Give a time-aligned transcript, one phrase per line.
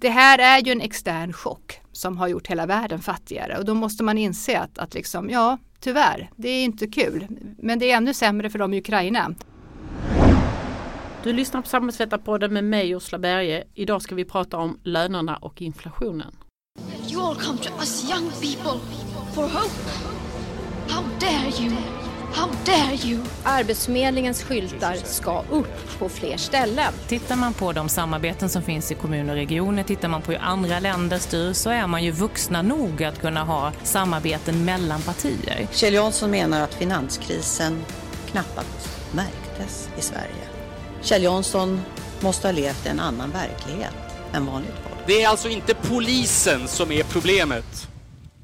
[0.00, 3.74] det här är ju en extern chock som har gjort hela världen fattigare och då
[3.74, 7.26] måste man inse att, att liksom, ja, tyvärr, det är inte kul.
[7.58, 9.34] Men det är ännu sämre för dem i Ukraina.
[11.22, 13.64] Du lyssnar på Samhällsvetarpodden med mig Ursula Berge.
[13.74, 16.36] Idag ska vi prata om lönerna och inflationen.
[17.12, 18.80] You all come to us young people
[19.34, 19.90] for hope.
[20.88, 21.99] How dare you?
[22.32, 23.20] How dare you?
[23.44, 26.92] Arbetsförmedlingens skyltar ska upp på fler ställen.
[27.08, 30.38] Tittar man på de samarbeten som finns i kommuner och regioner, tittar man på hur
[30.38, 35.66] andra länder styr så är man ju vuxna nog att kunna ha samarbeten mellan partier.
[35.72, 37.84] Kjell Jansson menar att finanskrisen
[38.30, 40.48] knappast märktes i Sverige.
[41.02, 41.80] Kjell Jansson
[42.20, 43.94] måste ha levt i en annan verklighet
[44.32, 45.06] än vanligt folk.
[45.06, 47.88] Det är alltså inte polisen som är problemet,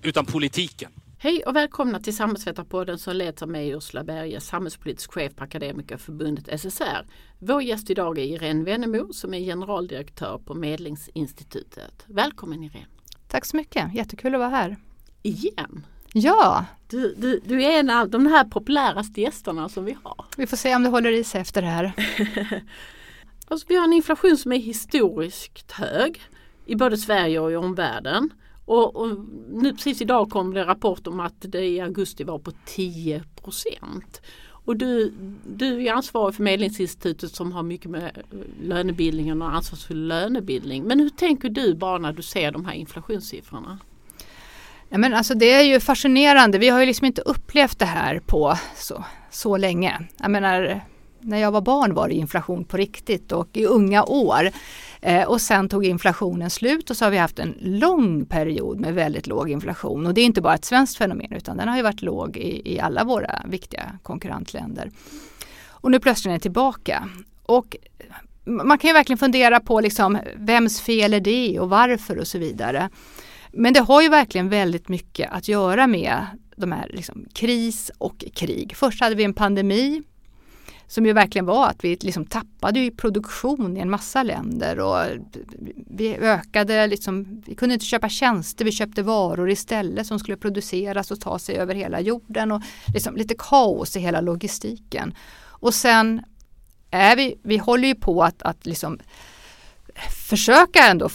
[0.02, 0.90] utan politiken.
[1.26, 6.60] Hej och välkomna till Samhällsvetarpodden som leds av mig Ursula Berge, samhällspolitisk chef på Akademikerförbundet
[6.60, 7.06] SSR.
[7.38, 12.04] Vår gäst idag är Irene Wennemo som är generaldirektör på Medlingsinstitutet.
[12.06, 12.86] Välkommen Irene!
[13.28, 14.76] Tack så mycket, jättekul att vara här.
[15.22, 15.86] Igen!
[16.12, 16.64] Ja!
[16.88, 20.24] Du, du, du är en av de här populäraste gästerna som vi har.
[20.36, 21.92] Vi får se om det håller i sig efter det här.
[23.48, 26.20] alltså, vi har en inflation som är historiskt hög
[26.66, 28.30] i både Sverige och i omvärlden.
[28.66, 29.08] Och, och,
[29.50, 34.20] nu precis idag kom det rapport om att det i augusti var på 10 procent.
[34.48, 35.12] Och du,
[35.46, 40.84] du är ansvarig för Medlingsinstitutet som har mycket med eh, lönebildningen och ansvarsfull lönebildning.
[40.84, 43.78] Men hur tänker du bara när du ser de här inflationssiffrorna?
[44.88, 46.58] Ja, men alltså det är ju fascinerande.
[46.58, 50.08] Vi har ju liksom inte upplevt det här på så, så länge.
[50.16, 50.80] Jag menar,
[51.20, 54.50] när jag var barn var det inflation på riktigt och i unga år.
[55.00, 58.94] Eh, och sen tog inflationen slut och så har vi haft en lång period med
[58.94, 60.06] väldigt låg inflation.
[60.06, 62.74] Och det är inte bara ett svenskt fenomen utan den har ju varit låg i,
[62.74, 64.90] i alla våra viktiga konkurrentländer.
[65.68, 67.08] Och nu plötsligt är den tillbaka.
[67.42, 67.76] Och
[68.44, 72.38] man kan ju verkligen fundera på liksom, vems fel är det och varför och så
[72.38, 72.90] vidare.
[73.52, 78.24] Men det har ju verkligen väldigt mycket att göra med de här liksom, kris och
[78.34, 78.76] krig.
[78.76, 80.02] Först hade vi en pandemi
[80.88, 85.06] som ju verkligen var att vi liksom tappade i produktion i en massa länder och
[85.90, 91.10] vi ökade liksom, vi kunde inte köpa tjänster, vi köpte varor istället som skulle produceras
[91.10, 92.62] och ta sig över hela jorden och
[92.94, 95.14] liksom lite kaos i hela logistiken.
[95.44, 96.22] Och sen
[96.90, 98.98] är vi, vi håller ju på att, att liksom
[100.10, 101.08] försöka ändå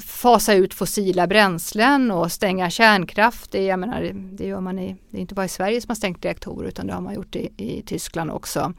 [0.00, 3.50] fasa ut fossila bränslen och stänga kärnkraft.
[3.50, 5.96] Det, jag menar, det gör man i, det är inte bara i Sverige som har
[5.96, 8.72] stängt reaktorer utan det har man gjort i, i Tyskland också.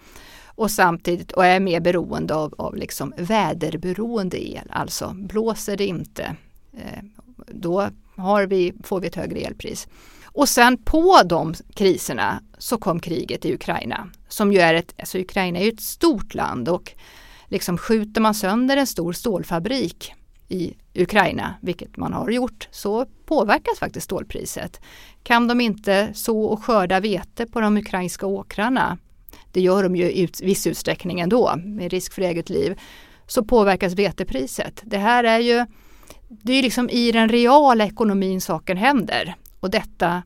[0.46, 6.36] Och samtidigt och är mer beroende av, av liksom väderberoende el, alltså blåser det inte
[6.74, 7.04] eh,
[7.48, 9.88] då har vi, får vi ett högre elpris.
[10.26, 15.18] Och sen på de kriserna så kom kriget i Ukraina som ju är ett, alltså
[15.18, 16.94] Ukraina är ett stort land och
[17.52, 20.14] liksom skjuter man sönder en stor stålfabrik
[20.48, 24.82] i Ukraina, vilket man har gjort, så påverkas faktiskt stålpriset.
[25.24, 28.98] Kan de inte så och skörda vete på de ukrainska åkrarna,
[29.52, 32.80] det gör de ju i viss utsträckning ändå med risk för eget liv,
[33.28, 34.82] så påverkas vetepriset.
[34.86, 35.66] Det här är ju,
[36.28, 40.24] det är liksom i den reala ekonomin saken händer och detta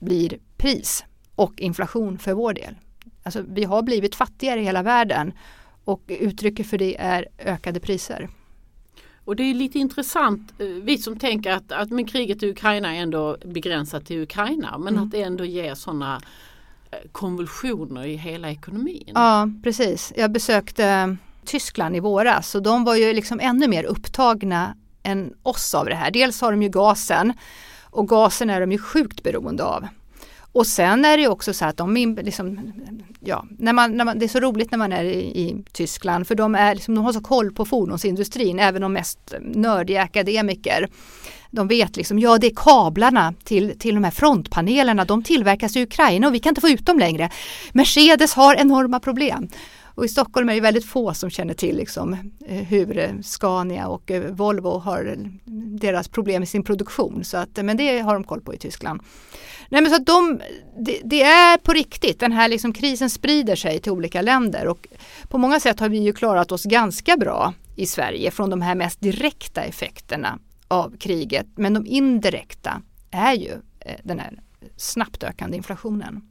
[0.00, 2.74] blir pris och inflation för vår del.
[3.22, 5.32] Alltså vi har blivit fattigare i hela världen
[5.86, 8.28] och uttrycket för det är ökade priser.
[9.24, 12.96] Och det är lite intressant, eh, vi som tänker att, att med kriget i Ukraina
[12.96, 15.04] är ändå begränsat till Ukraina men mm.
[15.04, 16.20] att det ändå ger sådana
[16.90, 19.12] eh, konvulsioner i hela ekonomin.
[19.14, 24.76] Ja precis, jag besökte Tyskland i våras och de var ju liksom ännu mer upptagna
[25.02, 26.10] än oss av det här.
[26.10, 27.32] Dels har de ju gasen
[27.90, 29.86] och gasen är de ju sjukt beroende av.
[30.56, 32.72] Och sen är det också så att de liksom,
[33.20, 36.26] ja, när man, när man, det är så roligt när man är i, i Tyskland
[36.26, 40.88] för de, är liksom, de har så koll på fordonsindustrin, även de mest nördiga akademiker.
[41.50, 45.82] De vet liksom, ja det är kablarna till, till de här frontpanelerna, de tillverkas i
[45.82, 47.30] Ukraina och vi kan inte få ut dem längre.
[47.72, 49.48] Mercedes har enorma problem.
[49.96, 52.12] Och i Stockholm är det väldigt få som känner till liksom,
[52.46, 55.18] eh, hur eh, Scania och eh, Volvo har
[55.80, 57.24] deras problem i sin produktion.
[57.24, 59.00] Så att, men det har de koll på i Tyskland.
[59.68, 60.40] Nej, men så att de,
[60.78, 64.86] det, det, är på riktigt, den här liksom krisen sprider sig till olika länder och
[65.28, 68.74] på många sätt har vi ju klarat oss ganska bra i Sverige från de här
[68.74, 70.38] mest direkta effekterna
[70.68, 71.46] av kriget.
[71.54, 73.52] Men de indirekta är ju
[74.02, 74.40] den här
[74.76, 76.22] snabbt ökande inflationen.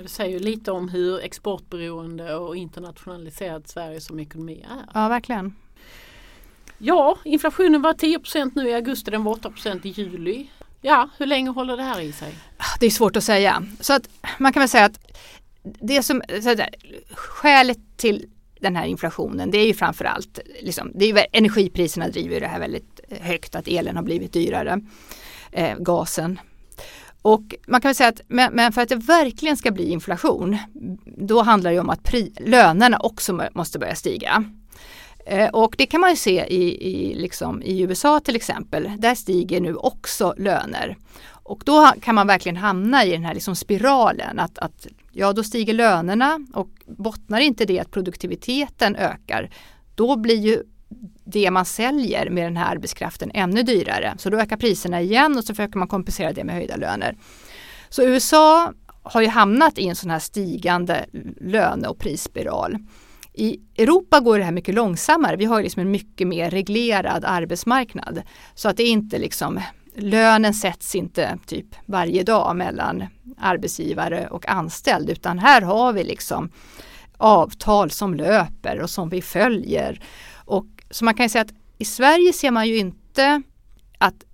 [0.00, 5.00] Det säger ju lite om hur exportberoende och internationaliserat Sverige som ekonomi är.
[5.00, 5.54] Ja, verkligen.
[6.78, 10.46] Ja, inflationen var 10% nu i augusti, den var 8% i juli.
[10.80, 12.34] Ja, hur länge håller det här i sig?
[12.80, 13.62] Det är svårt att säga.
[13.80, 14.08] Så att
[14.38, 15.16] man kan väl säga att
[15.62, 16.68] det som, så där,
[17.14, 18.26] skälet till
[18.60, 22.60] den här inflationen det är ju framförallt liksom, det är ju, energipriserna driver det här
[22.60, 24.80] väldigt högt att elen har blivit dyrare.
[25.52, 26.40] Eh, gasen.
[27.22, 30.58] Och man kan väl säga att men, men, för att det verkligen ska bli inflation
[31.04, 34.44] då handlar det om att pri, lönerna också måste börja stiga.
[35.26, 38.90] Eh, och det kan man ju se i, i, liksom, i USA till exempel.
[38.98, 40.96] Där stiger nu också löner.
[41.44, 45.42] Och då kan man verkligen hamna i den här liksom spiralen att, att ja då
[45.44, 49.50] stiger lönerna och bottnar inte det att produktiviteten ökar
[49.94, 50.62] då blir ju
[51.24, 54.14] det man säljer med den här arbetskraften ännu dyrare.
[54.18, 57.16] Så då ökar priserna igen och så försöker man kompensera det med höjda löner.
[57.88, 58.72] Så USA
[59.02, 61.06] har ju hamnat i en sån här stigande
[61.40, 62.78] löne och prisspiral.
[63.32, 65.36] I Europa går det här mycket långsammare.
[65.36, 68.22] Vi har ju liksom en mycket mer reglerad arbetsmarknad.
[68.54, 69.60] Så att det är inte liksom
[69.94, 73.04] lönen sätts inte typ varje dag mellan
[73.38, 76.50] arbetsgivare och anställd utan här har vi liksom
[77.16, 80.00] avtal som löper och som vi följer.
[80.44, 83.42] Och så man kan säga att i Sverige ser man ju inte
[83.98, 84.24] att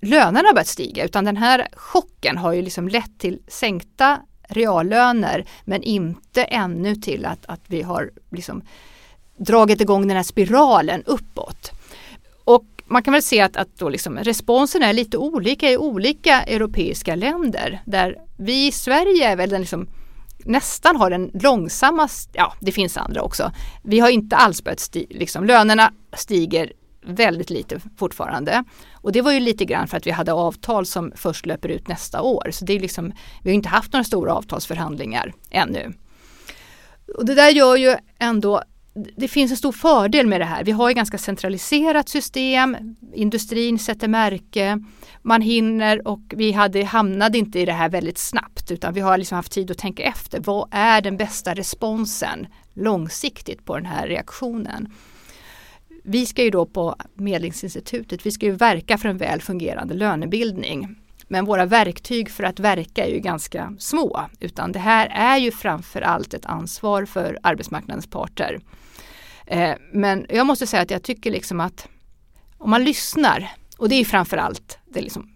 [0.00, 5.44] lönerna har börjat stiga utan den här chocken har ju liksom lett till sänkta reallöner
[5.64, 8.62] men inte ännu till att, att vi har liksom
[9.36, 11.70] dragit igång den här spiralen uppåt.
[12.44, 16.42] Och man kan väl se att, att då liksom responsen är lite olika i olika
[16.42, 17.80] europeiska länder.
[17.84, 19.86] Där vi i Sverige är väl den liksom
[20.46, 23.52] nästan har den långsammaste, ja det finns andra också.
[23.82, 26.72] Vi har inte alls börjat stiga, liksom, lönerna stiger
[27.06, 28.64] väldigt lite fortfarande.
[28.94, 31.88] Och det var ju lite grann för att vi hade avtal som först löper ut
[31.88, 32.50] nästa år.
[32.50, 33.12] Så det är liksom,
[33.42, 35.92] vi har inte haft några stora avtalsförhandlingar ännu.
[37.18, 38.62] Och det där gör ju ändå
[39.16, 40.64] det finns en stor fördel med det här.
[40.64, 42.76] Vi har ett ganska centraliserat system.
[43.14, 44.78] Industrin sätter märke.
[45.22, 49.18] Man hinner och vi hade, hamnade inte i det här väldigt snabbt utan vi har
[49.18, 50.40] liksom haft tid att tänka efter.
[50.40, 54.92] Vad är den bästa responsen långsiktigt på den här reaktionen?
[56.04, 60.96] Vi ska ju då på Medlingsinstitutet, vi ska ju verka för en väl fungerande lönebildning.
[61.28, 65.50] Men våra verktyg för att verka är ju ganska små utan det här är ju
[65.50, 68.60] framförallt ett ansvar för arbetsmarknadens parter.
[69.46, 71.88] Eh, men jag måste säga att jag tycker liksom att
[72.58, 75.35] om man lyssnar, och det är framförallt det, liksom,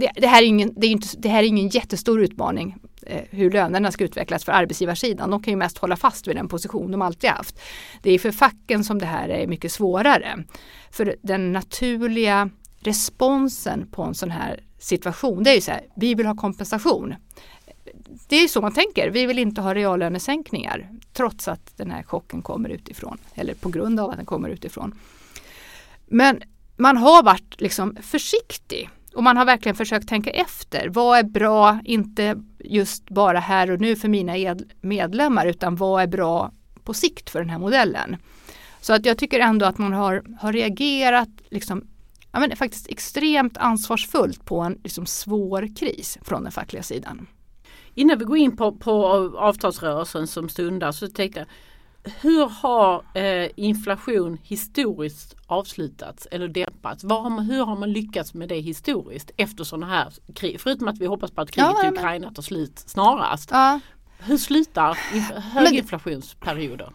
[0.00, 3.22] det, det, här är ingen, det, är inte, det här är ingen jättestor utmaning eh,
[3.30, 5.30] hur lönerna ska utvecklas för arbetsgivarsidan.
[5.30, 7.60] De kan ju mest hålla fast vid den position de alltid haft.
[8.02, 10.44] Det är för facken som det här är mycket svårare.
[10.90, 12.50] För den naturliga
[12.80, 17.14] responsen på en sån här situation, det är ju så här, vi vill ha kompensation
[18.28, 19.10] det är så man tänker.
[19.10, 24.00] Vi vill inte ha reallönesänkningar trots att den här chocken kommer utifrån eller på grund
[24.00, 24.94] av att den kommer utifrån.
[26.06, 26.42] Men
[26.76, 30.88] man har varit liksom försiktig och man har verkligen försökt tänka efter.
[30.88, 36.06] Vad är bra, inte just bara här och nu för mina medlemmar utan vad är
[36.06, 36.52] bra
[36.84, 38.16] på sikt för den här modellen.
[38.80, 41.84] Så att jag tycker ändå att man har, har reagerat liksom,
[42.32, 47.26] ja, men faktiskt extremt ansvarsfullt på en liksom svår kris från den fackliga sidan.
[47.94, 49.06] Innan vi går in på, på
[49.38, 51.48] avtalsrörelsen som stundar så tänkte jag
[52.20, 57.04] hur har eh, inflation historiskt avslutats eller dämpats?
[57.04, 60.60] Har man, hur har man lyckats med det historiskt efter sådana här krig?
[60.60, 63.50] Förutom att vi hoppas på att kriget ja, i Ukraina tar slut snarast.
[63.50, 63.80] Ja.
[64.18, 64.98] Hur slutar
[65.40, 66.92] höginflationsperioder?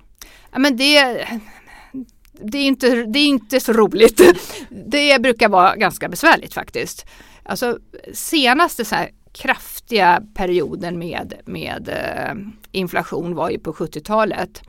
[0.51, 1.27] Ja, men det,
[2.31, 4.21] det, är inte, det är inte så roligt.
[4.69, 7.05] Det brukar vara ganska besvärligt faktiskt.
[7.43, 7.79] Alltså
[8.13, 12.35] senaste så här kraftiga perioden med, med eh,
[12.71, 14.61] inflation var ju på 70-talet.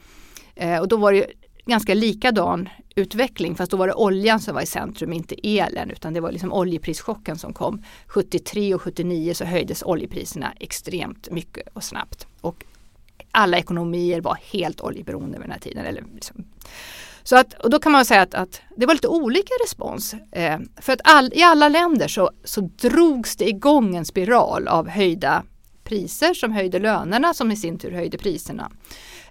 [0.56, 1.26] Eh, och då var det
[1.66, 6.14] ganska likadan utveckling fast då var det oljan som var i centrum, inte elen utan
[6.14, 7.82] det var liksom oljeprischocken som kom.
[8.06, 12.26] 73 och 79 så höjdes oljepriserna extremt mycket och snabbt.
[12.40, 12.64] Och
[13.30, 15.86] alla ekonomier var helt oljeberoende vid den här tiden.
[15.86, 16.44] Eller liksom.
[17.22, 20.14] Så att, och då kan man säga att, att det var lite olika respons.
[20.32, 24.88] Eh, för att all, i alla länder så, så drogs det igång en spiral av
[24.88, 25.42] höjda
[25.84, 28.70] priser som höjde lönerna som i sin tur höjde priserna.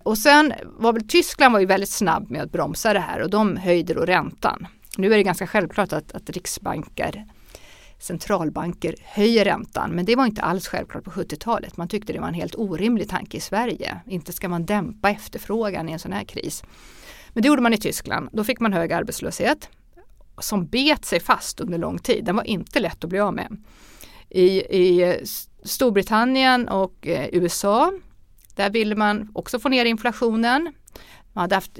[0.04, 3.30] Och sen var väl Tyskland var ju väldigt snabb med att bromsa det här och
[3.30, 4.68] de höjde då räntan.
[4.98, 7.26] Nu är det ganska självklart att, att riksbanker
[8.04, 11.78] centralbanker höjer räntan men det var inte alls självklart på 70-talet.
[11.78, 13.98] Man tyckte det var en helt orimlig tanke i Sverige.
[14.08, 16.64] Inte ska man dämpa efterfrågan i en sån här kris.
[17.30, 18.30] Men det gjorde man i Tyskland.
[18.32, 19.70] Då fick man hög arbetslöshet
[20.40, 22.26] som bet sig fast under lång tid.
[22.26, 23.58] Den var inte lätt att bli av med.
[24.30, 25.20] I, i
[25.64, 27.92] Storbritannien och eh, USA
[28.56, 30.74] där ville man också få ner inflationen.
[31.34, 31.80] Man hade haft,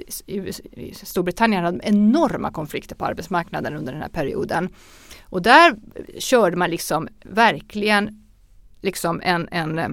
[0.92, 4.68] Storbritannien hade enorma konflikter på arbetsmarknaden under den här perioden.
[5.22, 5.76] Och där
[6.18, 8.24] körde man liksom verkligen
[8.80, 9.88] liksom en, en eh,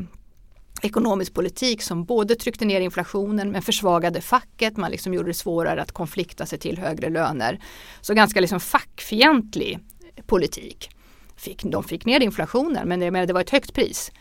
[0.82, 5.82] ekonomisk politik som både tryckte ner inflationen men försvagade facket, man liksom gjorde det svårare
[5.82, 7.60] att konflikta sig till högre löner.
[8.02, 9.80] Så ganska liksom fackfientlig
[10.26, 10.90] politik.
[11.36, 14.12] Fick, de fick ner inflationen men det, men det var ett högt pris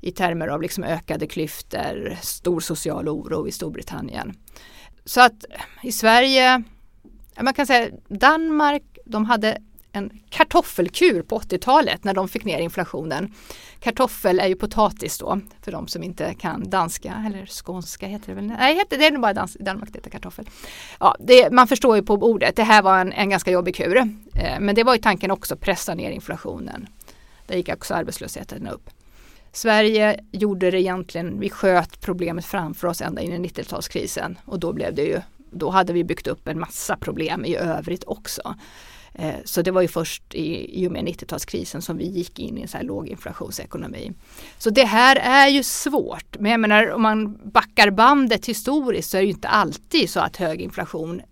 [0.00, 4.36] i termer av liksom ökade klyftor, stor social oro i Storbritannien.
[5.04, 5.44] Så att
[5.82, 6.62] i Sverige,
[7.40, 9.58] man kan säga Danmark, de hade
[9.92, 13.34] en kartoffelkur på 80-talet när de fick ner inflationen.
[13.80, 18.34] Kartoffel är ju potatis då för de som inte kan danska eller skånska heter det
[18.34, 18.46] väl?
[18.46, 20.48] Nej, det är nog bara dans, Danmark det heter kartoffel.
[21.00, 23.96] Ja, det, man förstår ju på ordet, det här var en, en ganska jobbig kur.
[23.96, 26.88] Eh, men det var ju tanken också, pressa ner inflationen.
[27.46, 28.90] Där gick också arbetslösheten upp.
[29.52, 34.72] Sverige gjorde det egentligen, vi sköt problemet framför oss ända in i 90-talskrisen och då
[34.72, 38.54] blev det ju, då hade vi byggt upp en massa problem i övrigt också.
[39.14, 42.58] Eh, så det var ju först i, i och med 90-talskrisen som vi gick in
[42.58, 44.12] i en så här låginflationsekonomi.
[44.58, 46.36] Så det här är ju svårt.
[46.38, 50.20] Men jag menar om man backar bandet historiskt så är det ju inte alltid så
[50.20, 51.22] att hög inflation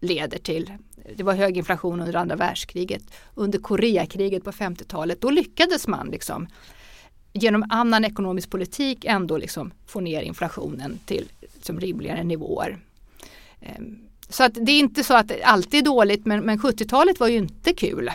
[0.00, 0.72] leder till
[1.16, 3.02] det var hög inflation under andra världskriget.
[3.34, 6.48] Under Koreakriget på 50-talet, då lyckades man liksom
[7.32, 11.28] genom annan ekonomisk politik ändå liksom få ner inflationen till
[11.62, 12.78] som rimligare nivåer.
[13.60, 17.20] Ehm, så att det är inte så att det alltid är dåligt men, men 70-talet
[17.20, 18.10] var ju inte kul.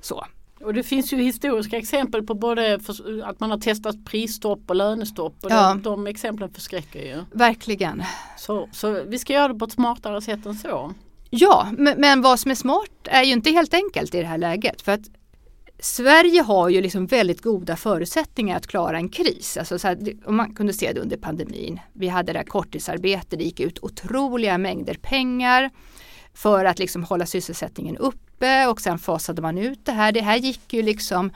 [0.00, 0.26] Så.
[0.60, 2.80] Och det finns ju historiska exempel på både
[3.24, 5.68] att man har testat prisstopp och lönestopp och Ja.
[5.68, 7.24] de, de exemplen förskräcker ju.
[7.32, 8.02] Verkligen.
[8.38, 10.92] Så, så vi ska göra det på ett smartare sätt än så.
[11.30, 14.38] Ja, men, men vad som är smart är ju inte helt enkelt i det här
[14.38, 14.82] läget.
[14.82, 15.10] För att
[15.82, 19.56] Sverige har ju liksom väldigt goda förutsättningar att klara en kris.
[19.56, 21.80] Alltså så här, om man kunde se det under pandemin.
[21.92, 25.70] Vi hade det här korttidsarbete, det gick ut otroliga mängder pengar
[26.34, 30.12] för att liksom hålla sysselsättningen uppe och sen fasade man ut det här.
[30.12, 31.32] Det här gick ju liksom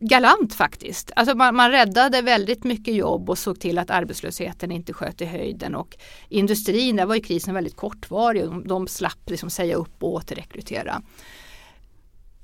[0.00, 1.10] galant faktiskt.
[1.16, 5.24] Alltså man, man räddade väldigt mycket jobb och såg till att arbetslösheten inte sköt i
[5.24, 5.96] höjden och
[6.28, 10.12] industrin, där var ju krisen väldigt kortvarig och de, de slapp liksom säga upp och
[10.12, 11.02] återrekrytera.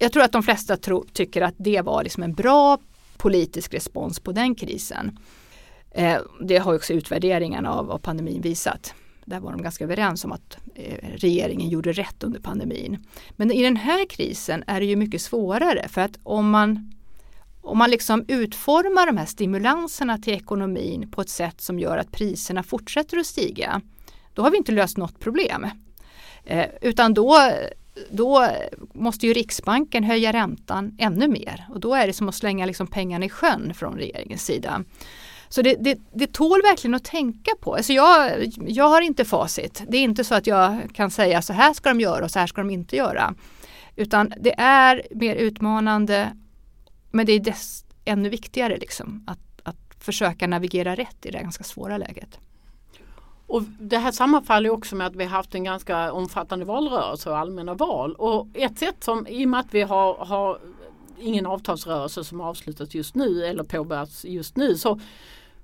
[0.05, 2.79] Jag tror att de flesta tro, tycker att det var liksom en bra
[3.17, 5.19] politisk respons på den krisen.
[5.91, 8.95] Eh, det har också utvärderingarna av, av pandemin visat.
[9.25, 13.07] Där var de ganska överens om att eh, regeringen gjorde rätt under pandemin.
[13.31, 16.93] Men i den här krisen är det ju mycket svårare för att om man
[17.63, 22.13] om man liksom utformar de här stimulanserna till ekonomin på ett sätt som gör att
[22.13, 23.81] priserna fortsätter att stiga,
[24.35, 25.67] då har vi inte löst något problem.
[26.45, 27.51] Eh, utan då,
[28.11, 28.49] då
[28.93, 32.87] måste ju Riksbanken höja räntan ännu mer och då är det som att slänga liksom
[32.87, 34.85] pengarna i sjön från regeringens sida.
[35.49, 37.75] Så det, det, det tål verkligen att tänka på.
[37.75, 38.31] Alltså jag,
[38.67, 39.83] jag har inte facit.
[39.89, 42.39] Det är inte så att jag kan säga så här ska de göra och så
[42.39, 43.35] här ska de inte göra.
[43.97, 46.29] Utan det är mer utmanande
[47.11, 51.65] men det är dess, ännu viktigare liksom, att, att försöka navigera rätt i det ganska
[51.65, 52.39] svåra läget.
[53.55, 57.39] Och det här sammanfaller också med att vi har haft en ganska omfattande valrörelse och
[57.39, 58.15] allmänna val.
[58.15, 60.59] Och ett sätt som, i och med att vi har, har
[61.21, 65.01] ingen avtalsrörelse som avslutats just nu eller påbörjats just nu så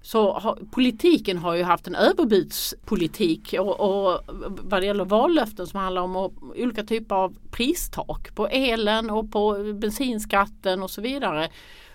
[0.02, 5.80] så har, politiken har ju haft en överbudspolitik och, och vad det gäller vallöften som
[5.80, 11.48] handlar om och, olika typer av pristak på elen och på bensinskatten och så vidare.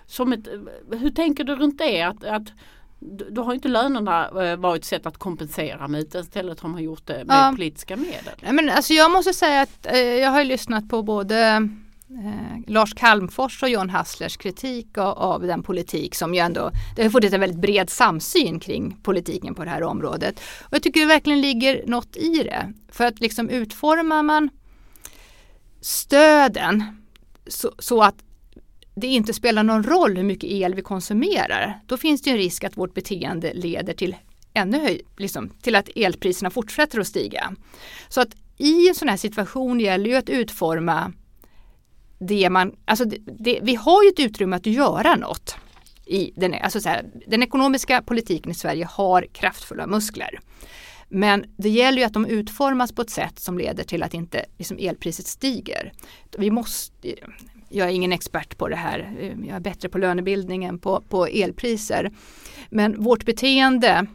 [0.06, 0.48] Som ett,
[0.90, 2.02] hur tänker du runt det?
[2.02, 2.48] Att, att
[3.30, 6.82] då har inte lönerna eh, varit ett sätt att kompensera med utan istället har man
[6.82, 7.52] gjort det med Ja.
[7.56, 8.54] politiska medel.
[8.54, 11.38] Men alltså jag måste säga att eh, jag har lyssnat på både
[12.10, 17.02] eh, Lars Calmfors och John Hasslers kritik av, av den politik som ju ändå, det
[17.02, 20.40] har funnits en väldigt bred samsyn kring politiken på det här området.
[20.62, 22.72] Och jag tycker det verkligen ligger något i det.
[22.88, 24.50] För att liksom utformar man
[25.80, 26.84] stöden
[27.46, 28.14] så, så att
[29.00, 32.64] det inte spelar någon roll hur mycket el vi konsumerar, då finns det en risk
[32.64, 34.16] att vårt beteende leder till
[34.54, 37.52] ännu höj, liksom, till att elpriserna fortsätter att stiga.
[38.08, 41.12] Så att i en sån här situation gäller ju att utforma
[42.18, 45.56] det man, alltså det, det, vi har ju ett utrymme att göra något.
[46.06, 50.40] I den, alltså så här, den ekonomiska politiken i Sverige har kraftfulla muskler.
[51.08, 54.44] Men det gäller ju att de utformas på ett sätt som leder till att inte
[54.58, 55.92] liksom elpriset stiger.
[56.38, 57.14] Vi måste,
[57.68, 61.00] jag är ingen expert på det här, ehm, jag är bättre på lönebildning än på,
[61.00, 62.10] på elpriser.
[62.70, 64.06] Men vårt beteende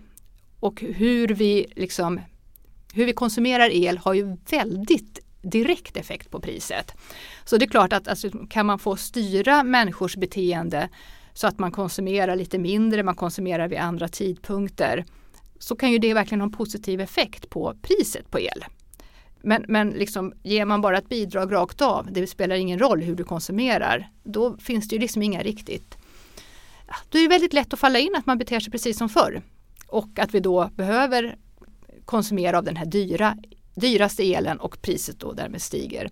[0.59, 2.19] och hur vi, liksom,
[2.93, 6.93] hur vi konsumerar el har ju väldigt direkt effekt på priset.
[7.45, 10.89] Så det är klart att alltså, kan man få styra människors beteende
[11.33, 15.05] så att man konsumerar lite mindre, man konsumerar vid andra tidpunkter
[15.59, 18.65] så kan ju det verkligen ha en positiv effekt på priset på el.
[19.43, 23.15] Men, men liksom, ger man bara ett bidrag rakt av, det spelar ingen roll hur
[23.15, 25.97] du konsumerar, då finns det ju liksom inga riktigt
[27.09, 29.41] då är det väldigt lätt att falla in att man beter sig precis som förr.
[29.87, 31.35] Och att vi då behöver
[32.05, 33.37] konsumera av den här dyra,
[33.75, 36.09] dyraste elen och priset då därmed stiger.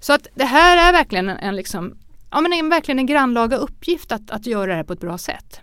[0.00, 1.98] Så att det här är verkligen en, en liksom,
[2.30, 5.18] ja, men en, verkligen en grannlaga uppgift att, att göra det här på ett bra
[5.18, 5.60] sätt.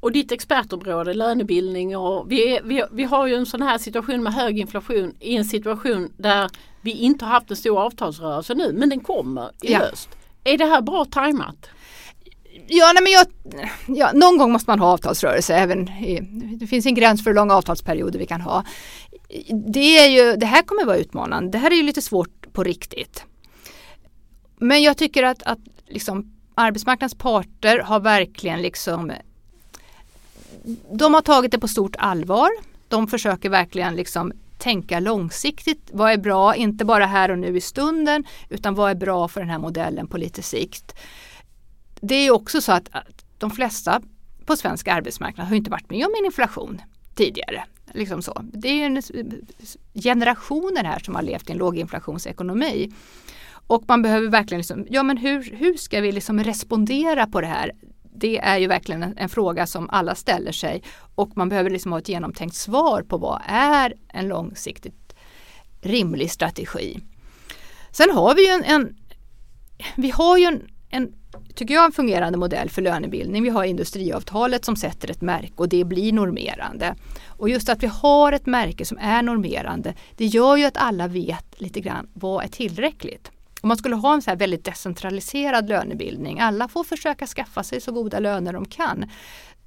[0.00, 4.34] Och ditt expertområde lönebildning och vi, vi, vi har ju en sån här situation med
[4.34, 6.50] hög inflation i en situation där
[6.82, 9.78] vi inte har haft en stor avtalsrörelse nu men den kommer i Ja.
[9.78, 10.08] höst.
[10.44, 11.68] Är det här bra tajmat?
[12.68, 13.26] Ja, nej men jag,
[13.98, 15.54] ja, någon gång måste man ha avtalsrörelse.
[15.54, 16.20] Även i,
[16.60, 18.64] det finns en gräns för hur långa avtalsperioder vi kan ha.
[19.72, 21.50] Det, är ju, det här kommer vara utmanande.
[21.50, 23.24] Det här är ju lite svårt på riktigt.
[24.58, 29.12] Men jag tycker att, att liksom, arbetsmarknadens parter har verkligen liksom
[30.92, 32.50] de har tagit det på stort allvar.
[32.88, 35.90] De försöker verkligen liksom tänka långsiktigt.
[35.92, 39.40] Vad är bra, inte bara här och nu i stunden, utan vad är bra för
[39.40, 40.94] den här modellen på lite sikt.
[42.00, 44.02] Det är också så att, att de flesta
[44.44, 46.82] på svensk arbetsmarknad har inte varit med om en inflation
[47.14, 47.64] tidigare.
[47.92, 48.40] Liksom så.
[48.42, 49.02] Det är en,
[49.94, 52.92] generationer här som har levt i en låginflationsekonomi.
[53.50, 57.46] Och man behöver verkligen, liksom, ja men hur, hur ska vi liksom respondera på det
[57.46, 57.72] här?
[58.20, 60.82] Det är ju verkligen en, en fråga som alla ställer sig
[61.14, 65.14] och man behöver liksom ha ett genomtänkt svar på vad är en långsiktigt
[65.80, 67.00] rimlig strategi.
[67.90, 68.96] Sen har vi ju en, en
[69.96, 71.12] vi har ju en, en,
[71.54, 73.42] tycker jag, en fungerande modell för lönebildning.
[73.42, 76.94] Vi har industriavtalet som sätter ett märke och det blir normerande.
[77.26, 81.08] Och just att vi har ett märke som är normerande, det gör ju att alla
[81.08, 83.30] vet lite grann vad är tillräckligt.
[83.62, 87.80] Om man skulle ha en så här väldigt decentraliserad lönebildning, alla får försöka skaffa sig
[87.80, 89.04] så goda löner de kan.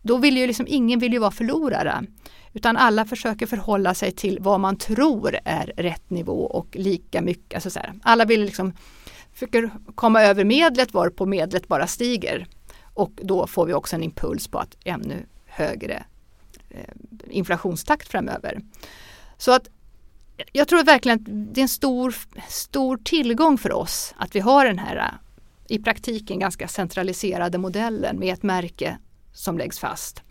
[0.02, 2.04] Då vill ju liksom ingen vill ju vara förlorare.
[2.54, 7.54] Utan alla försöker förhålla sig till vad man tror är rätt nivå och lika mycket.
[7.54, 8.74] Alltså så här, alla vill liksom
[9.34, 12.48] försöker komma över medlet varpå medlet bara stiger.
[12.94, 16.04] Och då får vi också en impuls på att ännu högre
[16.70, 16.94] eh,
[17.30, 18.62] inflationstakt framöver.
[19.38, 19.70] Så att
[20.52, 22.16] jag tror verkligen att det är en stor,
[22.50, 25.18] stor tillgång för oss att vi har den här
[25.68, 28.98] i praktiken ganska centraliserade modellen med ett märke
[29.34, 30.22] som läggs fast.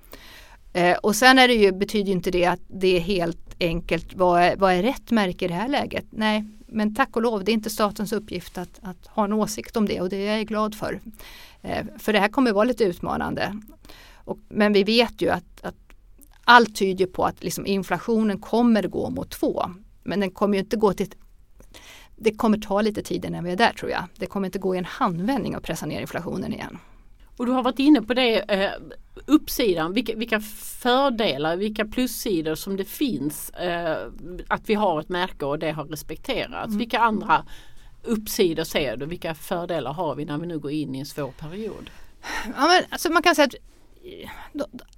[0.73, 4.43] Eh, och sen är det ju, betyder inte det att det är helt enkelt vad
[4.43, 6.05] är, vad är rätt märke i det här läget?
[6.11, 9.77] Nej, men tack och lov, det är inte statens uppgift att, att ha en åsikt
[9.77, 11.01] om det och det är jag glad för.
[11.63, 13.61] Eh, för det här kommer vara lite utmanande.
[14.15, 15.75] Och, men vi vet ju att, att
[16.45, 19.71] allt tyder på att liksom inflationen kommer gå mot två.
[20.03, 21.09] Men den kommer ju inte gå till
[22.23, 24.05] det kommer ta lite tid innan vi är där tror jag.
[24.17, 26.79] Det kommer inte gå i en handvändning att pressa ner inflationen igen.
[27.37, 28.71] Och du har varit inne på det, eh,
[29.27, 30.41] uppsidan, vilka, vilka
[30.81, 34.07] fördelar, vilka plussidor som det finns eh,
[34.49, 36.67] att vi har ett märke och det har respekterats.
[36.67, 36.79] Mm.
[36.79, 37.45] Vilka andra
[38.03, 39.07] uppsidor ser du?
[39.07, 41.91] Vilka fördelar har vi när vi nu går in i en svår period?
[42.57, 43.55] Ja, men, alltså man kan säga att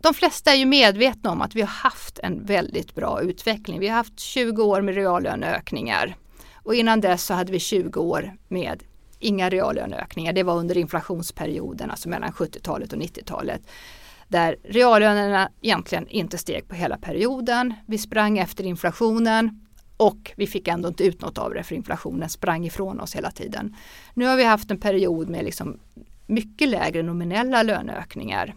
[0.01, 3.81] de, flesta är ju medvetna om att vi har haft en väldigt bra utveckling.
[3.81, 6.17] Vi har haft 20 år med reallöneökningar
[6.55, 8.83] och innan dess så hade vi 20 år med
[9.19, 10.33] inga reallöneökningar.
[10.33, 13.63] Det var under inflationsperioden, alltså mellan 70-talet och 90-talet.
[14.29, 17.75] Där reallönerna egentligen inte steg på hela perioden.
[17.87, 22.29] Vi sprang efter inflationen och vi fick ändå inte ut något av det för inflationen
[22.29, 23.77] sprang ifrån oss hela tiden.
[24.15, 25.79] Nu har vi haft en period med liksom
[26.27, 28.55] mycket lägre nominella löneökningar.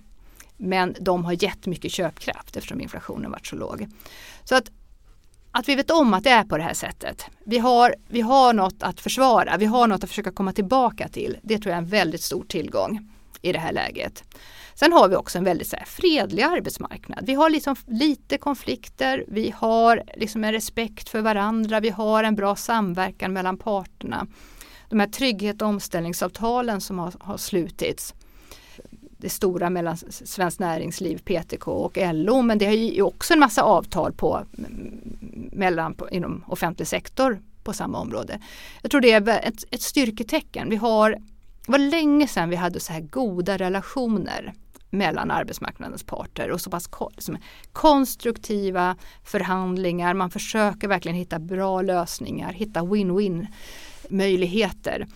[0.58, 3.88] Men de har gett mycket köpkraft eftersom inflationen varit så låg.
[4.44, 4.72] Så att,
[5.52, 7.26] att vi vet om att det är på det här sättet.
[7.46, 11.38] Vi har, vi har något att försvara, vi har något att försöka komma tillbaka till.
[11.44, 13.10] Det tror jag är en väldigt stor tillgång
[13.42, 14.24] i det här läget.
[14.76, 17.26] Sen har vi också en väldigt så här, fredlig arbetsmarknad.
[17.26, 22.36] Vi har liksom lite konflikter, vi har liksom en respekt för varandra, vi har en
[22.36, 24.28] bra samverkan mellan parterna.
[24.90, 28.14] De här trygghet och omställningsavtalen som har, har slutits
[29.18, 33.62] det stora mellan Svenskt Näringsliv, PTK och LO men det är ju också en massa
[33.62, 34.46] avtal på,
[35.52, 38.40] mellan, på, inom offentlig sektor på samma område.
[38.82, 40.70] Jag tror det är ett, ett styrketecken.
[40.70, 41.10] Vi har,
[41.66, 44.54] det var länge sedan vi hade så här goda relationer
[44.90, 47.38] mellan arbetsmarknadens parter och så pass liksom,
[47.74, 50.14] konstruktiva förhandlingar.
[50.14, 53.48] Man försöker verkligen hitta bra lösningar, hitta win-win
[54.10, 55.08] möjligheter.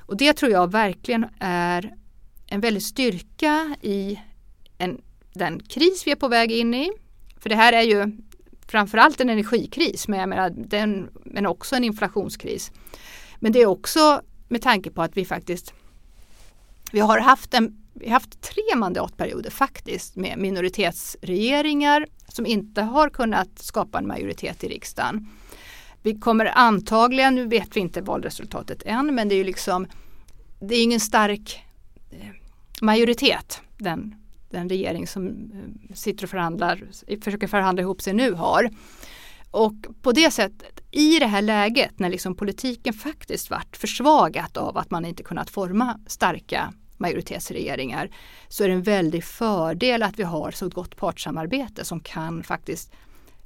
[0.00, 1.94] Och det tror jag verkligen är
[2.50, 4.20] en väldig styrka i
[4.78, 5.00] en,
[5.32, 6.92] den kris vi är på väg in i.
[7.40, 8.16] För det här är ju
[8.66, 12.72] framförallt en energikris men, jag menar, den, men också en inflationskris.
[13.36, 15.74] Men det är också med tanke på att vi faktiskt
[16.92, 23.10] vi har haft, en, vi har haft tre mandatperioder faktiskt med minoritetsregeringar som inte har
[23.10, 25.28] kunnat skapa en majoritet i riksdagen.
[26.02, 29.86] Vi kommer antagligen, nu vet vi inte valresultatet än, men det är ju liksom
[30.60, 31.64] det är ingen stark
[32.10, 32.30] Eh,
[32.80, 34.14] majoritet den
[34.50, 36.84] den regering som eh, sitter och förhandlar,
[37.22, 38.70] försöker förhandla ihop sig nu har.
[39.50, 44.78] Och på det sättet, i det här läget när liksom politiken faktiskt varit försvagat av
[44.78, 48.10] att man inte kunnat forma starka majoritetsregeringar
[48.48, 52.92] så är det en väldig fördel att vi har så gott partssamarbete som kan faktiskt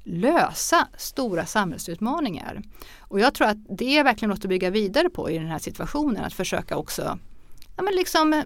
[0.03, 2.61] lösa stora samhällsutmaningar.
[2.99, 5.59] Och jag tror att det är verkligen något att bygga vidare på i den här
[5.59, 7.19] situationen, att försöka också
[7.75, 8.43] ja, men liksom, eh,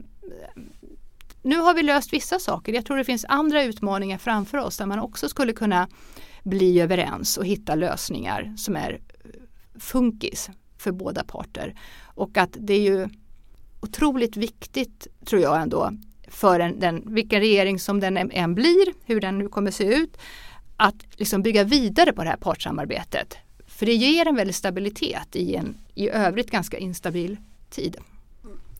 [1.41, 2.73] nu har vi löst vissa saker.
[2.73, 5.87] Jag tror det finns andra utmaningar framför oss där man också skulle kunna
[6.43, 9.29] bli överens och hitta lösningar som är eh,
[9.79, 11.79] funkis för båda parter.
[12.03, 13.09] Och att det är ju
[13.79, 15.91] otroligt viktigt tror jag ändå
[16.27, 20.17] för en, den, vilken regering som den än blir, hur den nu kommer se ut,
[20.77, 23.37] att liksom bygga vidare på det här partssamarbetet.
[23.67, 27.37] För det ger en väldig stabilitet i en i övrigt ganska instabil
[27.69, 27.97] tid.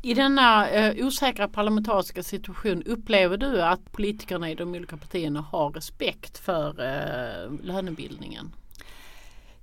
[0.08, 5.72] I denna eh, osäkra parlamentariska situation upplever du att politikerna i de olika partierna har
[5.72, 8.52] respekt för eh, lönebildningen?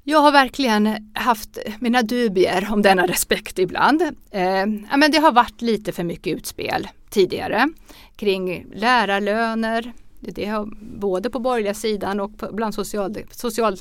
[0.02, 4.02] Jag har verkligen haft mina dubier om denna respekt ibland.
[4.30, 7.68] Eh, men det har varit lite för mycket utspel tidigare
[8.16, 9.92] kring lärarlöner.
[10.20, 13.76] Det har både på borgerliga sidan och på, bland social, social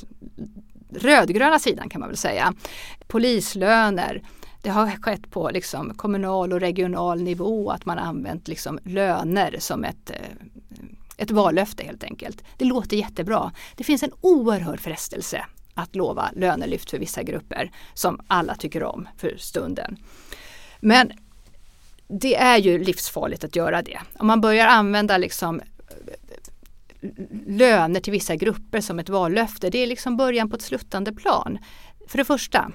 [0.90, 2.54] rödgröna sidan kan man väl säga.
[3.06, 4.22] Polislöner.
[4.64, 9.84] Det har skett på liksom kommunal och regional nivå att man använt liksom löner som
[9.84, 10.46] ett, eh,
[11.16, 12.44] ett vallöfte helt enkelt.
[12.58, 13.52] Det låter jättebra.
[13.76, 19.08] Det finns en oerhörd frestelse att lova lönelyft för vissa grupper som alla tycker om
[19.16, 19.96] för stunden.
[20.80, 21.12] Men
[22.08, 24.00] det är ju livsfarligt att göra det.
[24.18, 27.08] Om man börjar använda liksom eh,
[27.46, 31.58] löner till vissa grupper som ett vallöfte, det är liksom början på ett sluttande plan.
[32.08, 32.70] För det första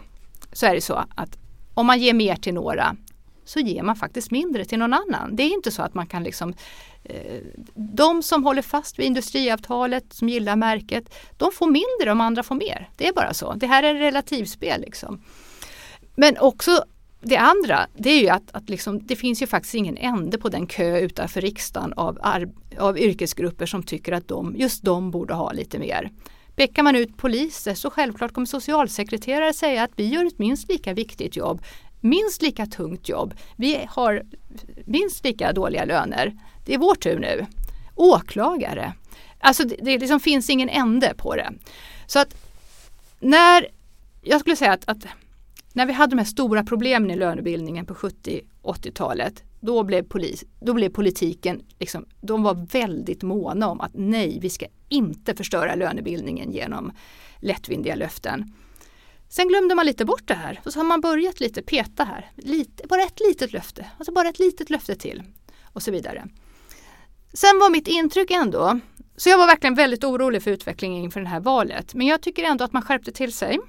[0.54, 1.38] så är det så att
[1.80, 2.96] om man ger mer till några
[3.46, 5.36] så ger man faktiskt mindre till någon annan.
[5.36, 6.54] Det är inte så att man kan liksom
[7.04, 7.42] eh,
[7.76, 12.56] De som håller fast vid industriavtalet, som gillar märket, de får mindre om andra får
[12.56, 12.90] mer.
[12.98, 13.54] Det är bara så.
[13.54, 15.22] Det här är relativspel liksom.
[16.16, 16.84] Men också
[17.22, 20.50] det andra, det är ju att, att liksom, det finns ju faktiskt ingen ände på
[20.50, 22.20] den kö utanför riksdagen av,
[22.78, 26.12] av yrkesgrupper som tycker att de, just de borde ha lite mer.
[26.60, 30.94] Pekar man ut poliser så självklart kommer socialsekreterare säga att vi gör ett minst lika
[30.94, 31.62] viktigt jobb,
[32.00, 33.34] minst lika tungt jobb.
[33.56, 34.24] Vi har
[34.86, 36.34] minst lika dåliga löner.
[36.66, 37.46] Det är vår tur nu.
[37.96, 38.94] Åklagare.
[39.40, 41.54] Alltså det, det liksom finns ingen ände på det.
[42.08, 42.36] Så att
[43.20, 43.68] när,
[44.22, 45.06] jag skulle säga att, att
[45.74, 50.74] när vi hade de här stora problemen i lönebildningen på 70-80-talet då blev, polis, då
[50.74, 56.52] blev politiken, liksom, de var väldigt måna om att nej, vi ska inte förstöra lönebildningen
[56.52, 56.92] genom
[57.40, 58.54] lättvindiga löften.
[59.30, 62.32] Sen glömde man lite bort det här och så har man börjat lite peta här.
[62.36, 65.24] Lite, bara ett litet löfte, alltså bara ett litet löfte till
[65.74, 66.28] och så vidare.
[67.34, 68.80] Sen var mitt intryck ändå,
[69.18, 72.44] så jag var verkligen väldigt orolig för utvecklingen inför det här valet, men jag tycker
[72.44, 73.60] ändå att man skärpte till sig.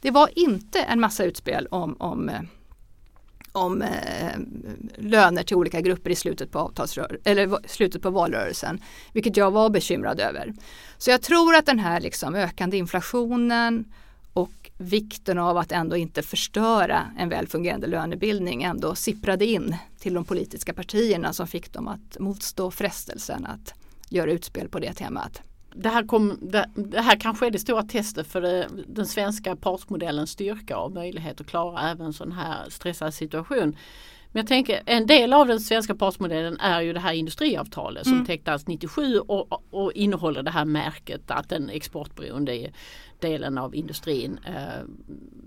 [0.00, 2.40] Det var inte en massa utspel om, om, eh,
[3.52, 4.38] om eh,
[4.96, 9.70] löner till olika grupper i slutet på, avtalsrör eller slutet på valrörelsen, vilket jag var
[9.70, 10.52] bekymrad över.
[10.98, 13.84] Så jag tror att den här liksom ökande inflationen
[14.32, 20.14] och vikten av att ändå inte förstöra en väl fungerande lönebildning ändå sipprade in till
[20.14, 23.74] de politiska partierna som fick dem att motstå frestelsen att
[24.08, 25.42] göra utspel på det temat
[25.74, 29.56] det här, kom, det, det, här kanske är det stora testet för det, den svenska
[29.56, 33.76] partsmodellens styrka och möjlighet att klara även en sån här stressad situation.
[34.32, 38.12] Men jag tänker en del av den svenska partsmodellen är ju det här industriavtalet som
[38.12, 38.26] mm.
[38.26, 42.70] tecknades 97 och, och innehåller det här märket att den exportberoende
[43.22, 44.86] delen av industrin eh,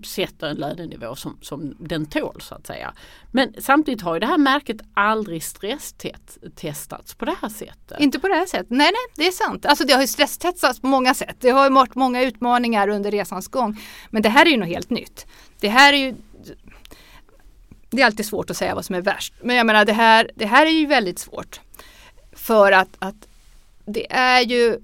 [0.05, 2.93] sätter en lönenivå som, som den tål så att säga.
[3.31, 7.99] Men samtidigt har ju det här märket aldrig stresstestats på det här sättet.
[7.99, 9.65] Inte på det här sättet, nej nej det är sant.
[9.65, 11.35] Alltså det har ju stresstestats på många sätt.
[11.39, 13.81] Det har ju varit många utmaningar under resans gång.
[14.09, 15.25] Men det här är ju något helt nytt.
[15.59, 16.15] Det här är ju
[17.89, 19.33] det är alltid svårt att säga vad som är värst.
[19.41, 21.59] Men jag menar det här, det här är ju väldigt svårt.
[22.33, 23.27] För att, att
[23.85, 24.79] det är ju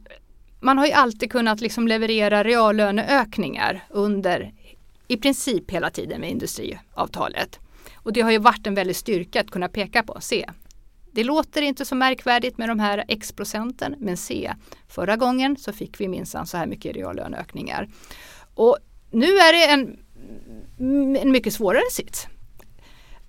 [0.61, 4.53] man har ju alltid kunnat liksom leverera reallöneökningar under
[5.07, 7.59] i princip hela tiden med industriavtalet.
[7.95, 10.17] Och det har ju varit en väldig styrka att kunna peka på.
[10.21, 10.49] Se,
[11.11, 14.53] det låter inte så märkvärdigt med de här X procenten, men se,
[14.87, 17.89] förra gången så fick vi minsann så här mycket reallöneökningar.
[18.55, 18.77] Och
[19.11, 19.99] nu är det en,
[21.17, 22.27] en mycket svårare sits.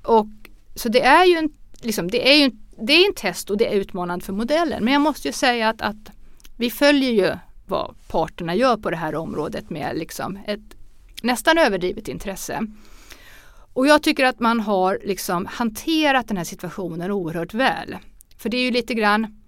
[0.02, 0.26] Och,
[0.74, 3.66] så det är ju en, liksom, det är ju det är en test och det
[3.66, 4.84] är utmanande för modellen.
[4.84, 6.10] Men jag måste ju säga att, att
[6.56, 7.36] vi följer ju
[7.66, 10.76] vad parterna gör på det här området med liksom ett
[11.22, 12.66] nästan överdrivet intresse.
[13.72, 17.96] Och jag tycker att man har liksom hanterat den här situationen oerhört väl.
[18.38, 19.42] För det är ju lite grann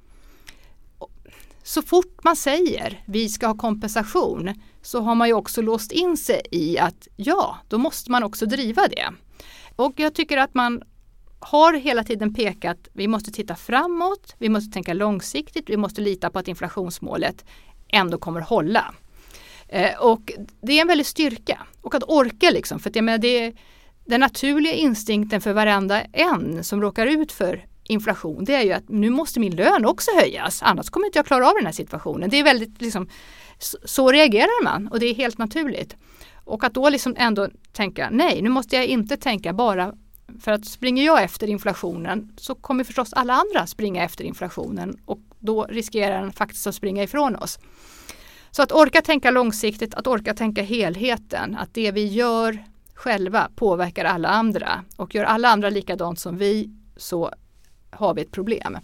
[1.63, 4.51] så fort man säger vi ska ha kompensation
[4.83, 8.47] så har man ju också låst in sig i att ja, då måste man också
[8.47, 9.13] driva det.
[9.77, 10.83] Och jag tycker att man
[11.45, 16.31] har hela tiden pekat, vi måste titta framåt, vi måste tänka långsiktigt, vi måste lita
[16.31, 17.45] på att inflationsmålet
[17.89, 18.95] ändå kommer hålla.
[19.69, 23.19] Eh, och det är en väldig styrka och att orka liksom, för att jag menar,
[23.19, 23.53] det är
[24.05, 28.89] den naturliga instinkten för varenda en som råkar ut för inflation, det är ju att
[28.89, 32.31] nu måste min lön också höjas, annars kommer inte jag klara av den här situationen.
[32.31, 33.09] Det är väldigt liksom,
[33.85, 35.97] så reagerar man och det är helt naturligt.
[36.45, 39.95] Och att då liksom ändå tänka, nej nu måste jag inte tänka bara
[40.41, 45.19] för att springer jag efter inflationen så kommer förstås alla andra springa efter inflationen och
[45.39, 47.59] då riskerar den faktiskt att springa ifrån oss.
[48.51, 54.05] Så att orka tänka långsiktigt, att orka tänka helheten, att det vi gör själva påverkar
[54.05, 57.31] alla andra och gör alla andra likadant som vi så
[57.91, 58.79] har vi ett problem.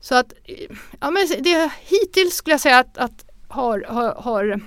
[0.00, 0.32] Så att
[1.00, 4.60] ja, men det, hittills skulle jag säga att, att har, har, har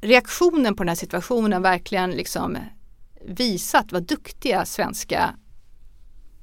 [0.00, 2.58] reaktionen på den här situationen verkligen liksom
[3.26, 5.34] visat vad duktiga svenska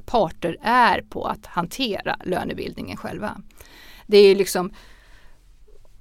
[0.05, 3.41] parter är på att hantera lönebildningen själva.
[4.07, 4.71] Det är liksom,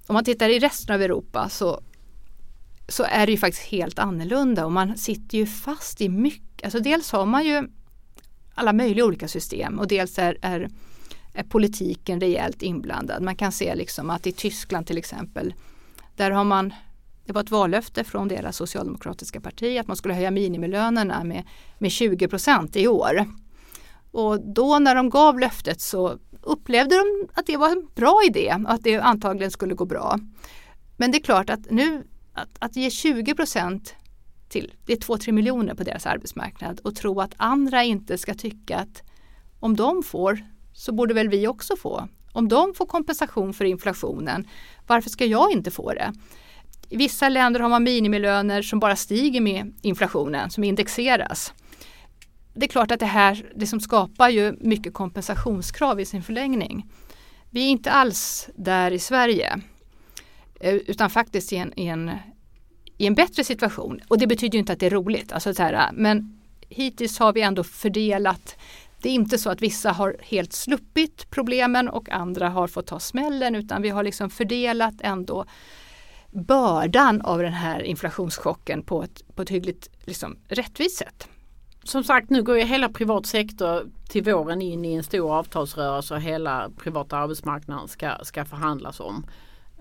[0.06, 1.80] om man tittar i resten av Europa så,
[2.88, 6.80] så är det ju faktiskt helt annorlunda och man sitter ju fast i mycket, alltså
[6.80, 7.68] dels har man ju
[8.54, 10.68] alla möjliga olika system och dels är, är,
[11.34, 13.22] är politiken rejält inblandad.
[13.22, 15.54] Man kan se liksom att i Tyskland till exempel,
[16.16, 16.72] där har man
[17.28, 21.44] det var ett vallöfte från deras socialdemokratiska parti att man skulle höja minimilönerna med,
[21.78, 23.26] med 20 procent i år.
[24.10, 28.56] Och då när de gav löftet så upplevde de att det var en bra idé
[28.64, 30.18] och att det antagligen skulle gå bra.
[30.96, 33.94] Men det är klart att nu att, att ge 20 procent
[34.48, 38.76] till, det är 2-3 miljoner på deras arbetsmarknad och tro att andra inte ska tycka
[38.76, 39.02] att
[39.60, 40.38] om de får
[40.72, 42.08] så borde väl vi också få.
[42.32, 44.48] Om de får kompensation för inflationen,
[44.86, 46.12] varför ska jag inte få det?
[46.88, 51.52] I vissa länder har man minimilöner som bara stiger med inflationen, som indexeras.
[52.54, 56.86] Det är klart att det här det som skapar ju mycket kompensationskrav i sin förlängning.
[57.50, 59.60] Vi är inte alls där i Sverige
[60.60, 62.10] eh, utan faktiskt i en, i en,
[62.96, 64.00] i en bättre situation.
[64.08, 67.40] Och det betyder inte att det är roligt, alltså så här, men hittills har vi
[67.40, 68.56] ändå fördelat
[69.02, 73.00] det är inte så att vissa har helt sluppit problemen och andra har fått ta
[73.00, 75.44] smällen utan vi har liksom fördelat ändå
[76.30, 81.28] bördan av den här inflationschocken på ett, på ett hyggligt liksom, rättvist sätt.
[81.84, 86.14] Som sagt nu går ju hela privat sektor till våren in i en stor avtalsrörelse
[86.14, 89.26] och hela privata arbetsmarknaden ska, ska förhandlas om.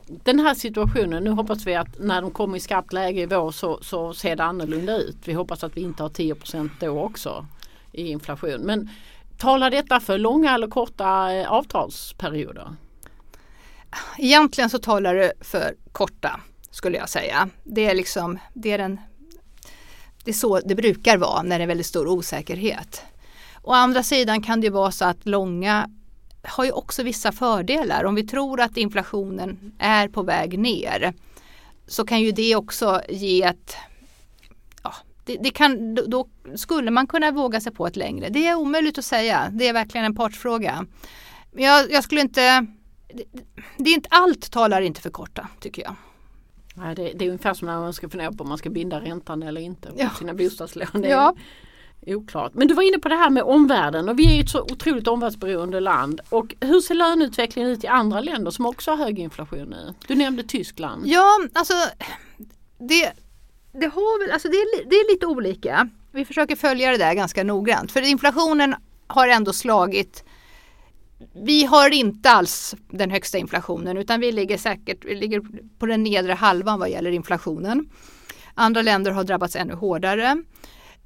[0.08, 3.52] Den här situationen, nu hoppas vi att när de kommer i skarpt läge i vår
[3.52, 5.18] så, så ser det annorlunda ut.
[5.26, 7.46] Vi hoppas att vi inte har 10% då också
[7.92, 8.62] i inflation.
[8.62, 8.90] Men
[9.38, 12.68] talar detta för långa eller korta eh, avtalsperioder?
[14.17, 16.39] Egentligen så talar du för korta
[16.71, 17.50] skulle jag säga.
[17.63, 19.00] Det är liksom, det är den
[20.28, 23.02] det är så det brukar vara när det är väldigt stor osäkerhet.
[23.63, 25.89] Å andra sidan kan det vara så att långa
[26.43, 28.04] har ju också vissa fördelar.
[28.04, 31.13] Om vi tror att inflationen är på väg ner
[31.88, 33.76] så kan ju det också ge ett
[34.84, 34.93] ja,
[35.26, 38.30] det, det, kan, då skulle man kunna våga sig på ett längre.
[38.30, 39.50] Det är omöjligt att säga.
[39.52, 40.86] Det är verkligen en partsfråga.
[41.52, 42.65] Jag, jag skulle inte
[43.78, 45.96] det är inte, allt talar inte för korta tycker jag.
[46.74, 49.02] Nej, det, det är ungefär som när man ska fundera på om man ska binda
[49.02, 50.10] räntan eller inte på ja.
[50.10, 50.88] sina bostadslån.
[50.93, 51.36] Det ja.
[52.06, 52.54] oklart.
[52.54, 55.08] Men du var inne på det här med omvärlden och vi är ett så otroligt
[55.08, 56.22] omvärldsberoende land.
[56.30, 59.93] Och hur ser löneutvecklingen ut i andra länder som också har hög inflation nu?
[60.08, 61.08] Du nämnde Tyskland.
[61.08, 61.74] Ja, alltså
[62.78, 63.13] det,
[63.72, 65.89] det, har väl, alltså det, är, det är lite olika.
[66.12, 68.76] Vi försöker följa det där ganska noggrant för inflationen
[69.08, 70.24] har ändå slagit
[71.34, 75.42] vi har inte alls den högsta inflationen utan vi ligger säkert vi ligger
[75.80, 77.90] på den nedre halvan vad gäller inflationen.
[78.54, 80.44] Andra länder har drabbats ännu hårdare.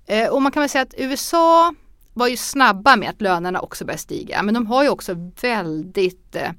[0.05, 1.73] Eh, och man kan väl säga att USA
[2.13, 6.35] var ju snabba med att lönerna också började stiga men de har ju också väldigt,
[6.35, 6.51] eh,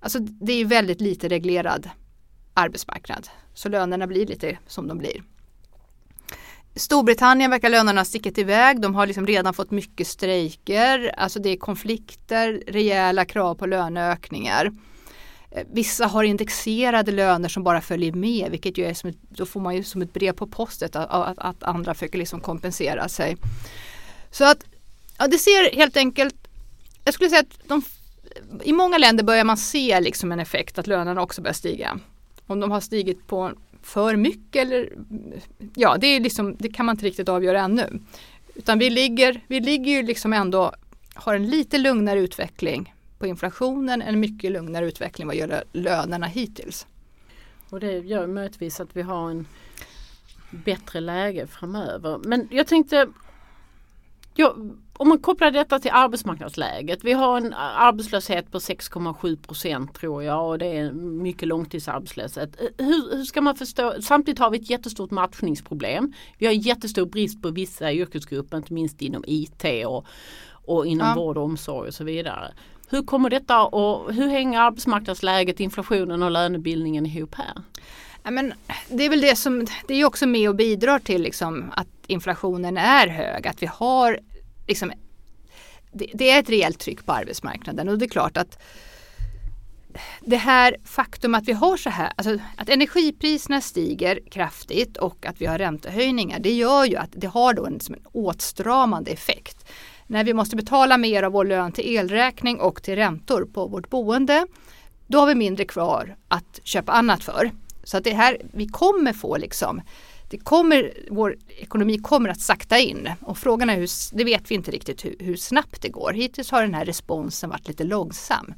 [0.00, 1.90] alltså det är väldigt lite reglerad
[2.54, 3.28] arbetsmarknad.
[3.54, 5.22] Så lönerna blir lite som de blir.
[6.76, 8.80] Storbritannien verkar lönerna ha stickit iväg.
[8.80, 11.14] De har liksom redan fått mycket strejker.
[11.16, 14.72] Alltså det är konflikter, rejäla krav på löneökningar.
[15.50, 19.46] Eh, vissa har indexerade löner som bara följer med vilket ju är som ett, då
[19.46, 23.08] får man ju som ett brev på postet att, att, att andra försöker liksom kompensera
[23.08, 23.36] sig.
[24.30, 24.64] Så att
[25.18, 26.36] ja, det ser helt enkelt,
[27.04, 27.82] jag skulle säga att de,
[28.64, 31.98] i många länder börjar man se liksom en effekt att lönerna också börjar stiga.
[32.46, 33.52] Om de har stigit på
[33.86, 34.92] för mycket eller
[35.74, 38.00] ja, det, är liksom, det kan man inte riktigt avgöra ännu.
[38.54, 40.72] Utan vi ligger, vi ligger ju liksom ändå,
[41.14, 46.86] har en lite lugnare utveckling på inflationen, en mycket lugnare utveckling vad gäller lönerna hittills.
[47.70, 49.46] Och det gör möjligtvis att vi har en
[50.50, 52.18] bättre läge framöver.
[52.24, 53.08] Men jag tänkte
[54.34, 57.04] jag om man kopplar detta till arbetsmarknadsläget.
[57.04, 62.56] Vi har en arbetslöshet på 6,7 procent tror jag och det är mycket långtidsarbetslöshet.
[62.78, 63.94] Hur, hur, ska man förstå?
[64.00, 66.12] Samtidigt har vi ett jättestort matchningsproblem.
[66.38, 70.06] Vi har jättestor brist på vissa yrkesgrupper, inte minst inom IT och,
[70.48, 71.14] och inom ja.
[71.14, 72.52] vård och omsorg och så vidare.
[72.88, 77.62] Hur kommer detta och hur hänger arbetsmarknadsläget, inflationen och lönebildningen ihop här?
[78.22, 78.52] Ja, men
[78.88, 82.76] det är väl det som, det är också med och bidrar till liksom att inflationen
[82.76, 84.20] är hög, att vi har
[84.66, 84.92] liksom,
[85.92, 88.58] det, det är ett rejält tryck på arbetsmarknaden och det är klart att
[90.20, 95.40] det här faktum att vi har så här, alltså att energipriserna stiger kraftigt och att
[95.40, 99.66] vi har räntehöjningar, det gör ju att det har då en, liksom en åtstramande effekt.
[100.06, 103.90] När vi måste betala mer av vår lön till elräkning och till räntor på vårt
[103.90, 104.46] boende,
[105.06, 107.50] då har vi mindre kvar att köpa annat för.
[107.84, 109.80] Så att det här, vi kommer få liksom
[110.28, 114.54] det kommer, vår ekonomi kommer att sakta in och frågan är, hur, det vet vi
[114.54, 116.12] inte riktigt hur, hur snabbt det går.
[116.12, 118.54] Hittills har den här responsen varit lite långsam.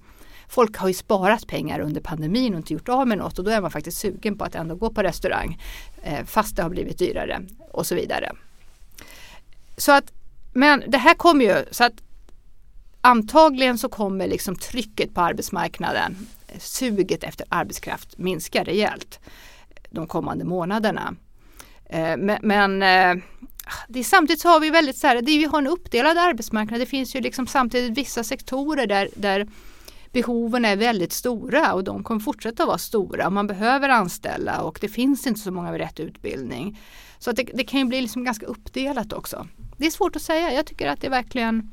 [0.48, 3.50] Folk har ju sparat pengar under pandemin och inte gjort av med något och då
[3.50, 5.58] är man faktiskt sugen på att ändå gå på restaurang
[6.02, 8.32] eh, fast det har blivit dyrare och så vidare.
[9.76, 10.12] Så att,
[10.52, 12.02] men det här kommer ju så att
[13.00, 19.20] antagligen så kommer liksom trycket på arbetsmarknaden, eh, suget efter arbetskraft minska rejält
[19.90, 21.14] de kommande månaderna.
[21.88, 23.24] Eh, men, men eh,
[23.88, 26.18] det är, samtidigt så har vi väldigt så här, det är, vi har en uppdelad
[26.18, 26.80] arbetsmarknad.
[26.80, 29.48] Det finns ju liksom samtidigt vissa sektorer där, där
[30.12, 33.30] behoven är väldigt stora och de kommer fortsätta vara stora.
[33.30, 36.80] Man behöver anställa och det finns inte så många med rätt utbildning.
[37.18, 39.46] Så att det, det kan ju bli liksom ganska uppdelat också.
[39.76, 40.52] Det är svårt att säga.
[40.52, 41.70] Jag tycker att det verkligen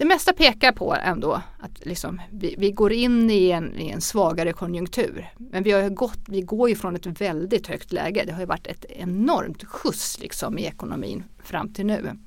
[0.00, 4.00] det mesta pekar på ändå att liksom vi, vi går in i en, i en,
[4.00, 5.30] svagare konjunktur.
[5.36, 8.24] Men vi, har gått, vi går ju från ett väldigt högt läge.
[8.26, 12.18] Det har ju varit ett enormt skjuts liksom i ekonomin fram till nu.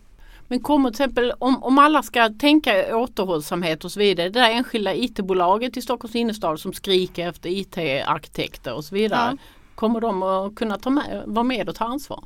[0.47, 4.29] Men kommer till exempel om, om alla ska tänka återhållsamhet och så vidare.
[4.29, 9.29] Det där enskilda IT-bolaget i Stockholms innerstad som skriker efter IT-arkitekter och så vidare.
[9.31, 9.38] Ja.
[9.75, 12.23] Kommer de att kunna ta med, vara med och ta ansvar?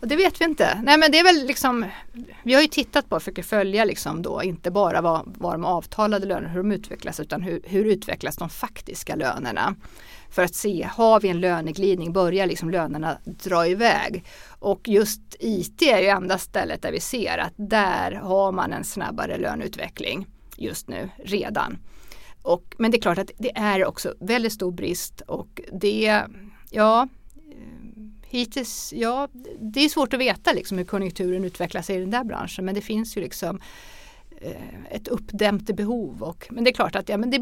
[0.00, 0.80] Och det vet vi inte.
[0.82, 1.84] Nej men det är väl liksom
[2.42, 5.64] Vi har ju tittat på och försöker följa liksom då inte bara vad, vad de
[5.64, 9.74] avtalade lönerna, hur de utvecklas utan hur, hur utvecklas de faktiska lönerna.
[10.30, 14.24] För att se, har vi en löneglidning, börjar liksom lönerna dra iväg?
[14.58, 18.84] Och just IT är ju enda stället där vi ser att där har man en
[18.84, 21.78] snabbare löneutveckling just nu redan.
[22.42, 26.22] Och, men det är klart att det är också väldigt stor brist och det
[26.70, 27.08] Ja,
[27.50, 27.56] eh,
[28.22, 29.28] hittills, ja,
[29.60, 32.74] det är svårt att veta liksom hur konjunkturen utvecklar sig i den där branschen men
[32.74, 33.60] det finns ju liksom
[34.40, 36.22] eh, ett uppdämt behov.
[36.22, 37.38] Och, men det är klart att ja, men det,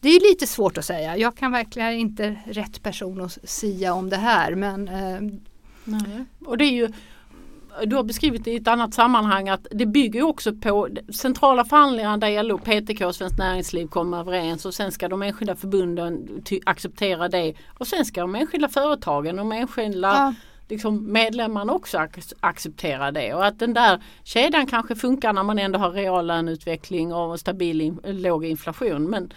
[0.00, 1.16] det är lite svårt att säga.
[1.16, 4.54] Jag kan verkligen inte rätt person att sia om det här.
[4.54, 5.20] Men, eh,
[5.84, 6.24] Nej.
[6.44, 6.88] Och det är ju
[7.84, 12.42] du har beskrivit i ett annat sammanhang att det bygger också på centrala förhandlingar där
[12.42, 17.54] LO, PTK och Svenskt Näringsliv kommer överens och sen ska de enskilda förbunden acceptera det.
[17.78, 20.34] Och sen ska de enskilda företagen och de enskilda ja.
[20.68, 23.34] liksom, medlemmarna också ac acceptera det.
[23.34, 28.00] Och att den där kedjan kanske funkar när man ändå har reallöneutveckling och stabil in
[28.04, 29.10] låg inflation.
[29.10, 29.32] Men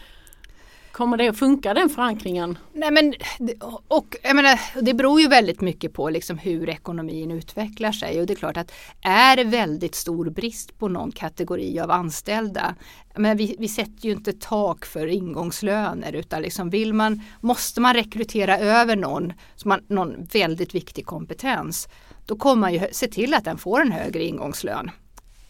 [0.91, 2.57] Kommer det att funka den förankringen?
[2.73, 3.13] Nej men
[3.87, 8.27] och jag menar, det beror ju väldigt mycket på liksom hur ekonomin utvecklar sig och
[8.27, 12.75] det är klart att är det väldigt stor brist på någon kategori av anställda
[13.15, 17.93] men vi, vi sätter ju inte tak för ingångslöner utan liksom vill man, måste man
[17.93, 21.87] rekrytera över någon, som har någon väldigt viktig kompetens
[22.25, 24.91] då kommer man ju se till att den får en högre ingångslön.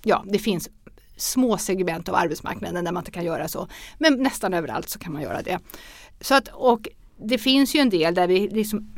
[0.04, 0.70] Ja, det finns
[1.18, 3.68] små segment av arbetsmarknaden där man inte kan göra så.
[3.98, 5.60] Men nästan överallt så kan man göra det.
[6.22, 8.96] Så att, och det finns ju en del där vi liksom,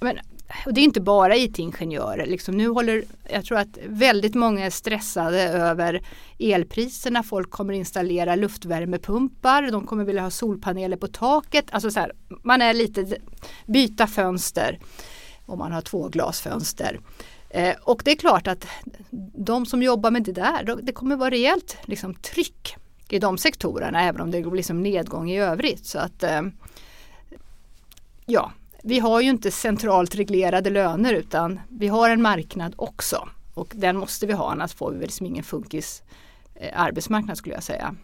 [0.00, 0.18] men,
[0.66, 2.26] och det är inte bara IT-ingenjörer.
[2.26, 6.02] Liksom nu håller, jag tror att väldigt många är stressade över
[6.38, 7.22] elpriserna.
[7.22, 9.70] Folk kommer installera luftvärmepumpar.
[9.70, 11.64] De kommer vilja ha solpaneler på taket.
[11.70, 13.16] Alltså så här, man är lite
[13.66, 14.78] byta fönster
[15.46, 17.00] om man har två glasfönster.
[17.50, 18.66] Eh, och det är klart att
[19.34, 22.76] de som jobbar med det där, det kommer vara rejält liksom, tryck
[23.08, 25.86] i de sektorerna även om det blir liksom nedgång i övrigt.
[25.86, 26.42] Så att eh,
[28.26, 33.72] ja, vi har ju inte centralt reglerade löner utan vi har en marknad också och
[33.74, 36.02] den måste vi ha annars får vi väl liksom ingen funkis
[36.54, 37.94] eh, arbetsmarknad skulle jag säga.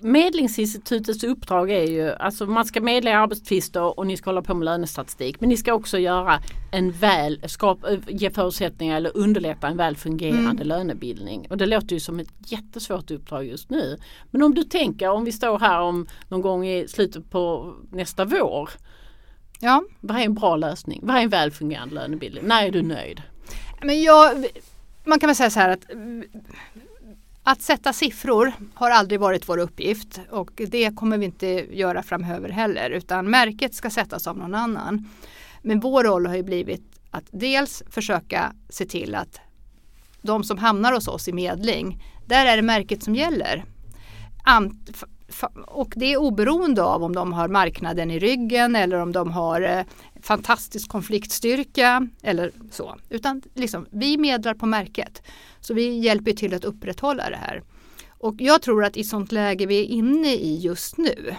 [0.00, 4.54] Medlingsinstitutets uppdrag är ju alltså man ska medla i arbetstvister och ni ska hålla på
[4.54, 5.40] med lönestatistik.
[5.40, 6.42] Men ni ska också göra
[6.72, 7.78] en väl, skap,
[8.08, 10.66] ge förutsättningar eller underlätta en väl fungerande mm.
[10.66, 11.46] lönebildning.
[11.50, 13.98] Och det låter ju som ett jättesvårt uppdrag just nu.
[14.30, 18.24] Men om du tänker om vi står här om någon gång i slutet på nästa
[18.24, 18.70] vår.
[19.60, 19.84] Ja.
[20.00, 21.00] Vad är en bra lösning?
[21.02, 22.44] Vad är en väl fungerande lönebildning?
[22.46, 23.22] När är du nöjd?
[23.82, 24.46] Men jag,
[25.04, 25.84] man kan väl säga så här att
[27.50, 31.46] att sätta siffror har aldrig varit vår uppgift och det kommer vi inte
[31.76, 35.08] göra framöver heller utan märket ska sättas av någon annan.
[35.62, 39.40] Men vår roll har ju blivit att dels försöka se till att
[40.22, 43.64] de som hamnar hos oss i medling, där är det märket som gäller.
[45.66, 49.60] Och det är oberoende av om de har marknaden i ryggen eller om de har
[49.60, 49.84] eh,
[50.28, 52.96] fantastisk konfliktstyrka eller så.
[53.08, 55.22] Utan liksom, vi medlar på märket.
[55.60, 57.62] Så vi hjälper till att upprätthålla det här.
[58.08, 61.34] Och jag tror att i sånt läge vi är inne i just nu,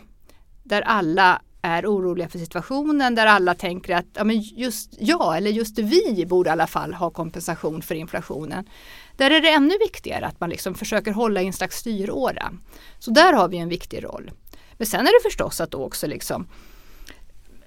[0.63, 5.51] där alla är oroliga för situationen, där alla tänker att ja, men just jag eller
[5.51, 8.69] just vi borde i alla fall ha kompensation för inflationen.
[9.17, 12.51] Där är det ännu viktigare att man liksom försöker hålla i en slags styråra.
[12.99, 14.31] Så där har vi en viktig roll.
[14.77, 16.47] Men sen är det förstås att då också liksom